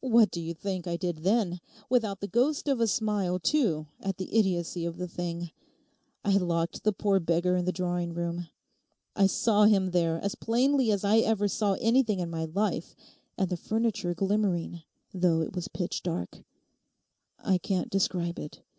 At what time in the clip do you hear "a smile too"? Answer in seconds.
2.78-3.86